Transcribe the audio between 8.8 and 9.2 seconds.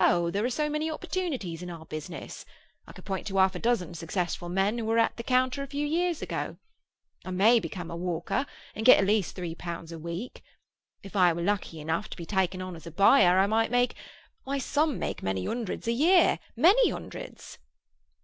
get at